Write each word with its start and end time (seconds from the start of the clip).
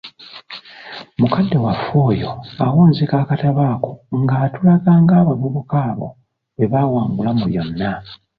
Mukadde 1.19 1.57
waffe 1.65 1.95
oyo 2.09 2.31
awunzika 2.65 3.15
akatabo 3.23 3.61
ako 3.73 3.91
ng'atulaga 4.19 4.91
ng'abavubuka 5.01 5.77
abo 5.89 6.07
bwebawangula 6.55 7.29
mu 7.37 7.45
byonna. 7.49 7.91